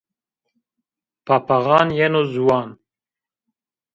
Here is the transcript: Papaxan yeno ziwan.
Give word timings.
Papaxan 1.25 1.87
yeno 1.97 2.21
ziwan. 2.31 2.69